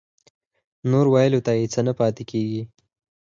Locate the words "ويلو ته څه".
1.13-1.79